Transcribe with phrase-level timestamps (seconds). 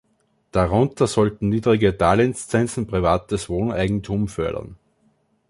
[0.49, 4.75] Darunter sollten niedrige Darlehenszinsen privates Wohneigentum fördern.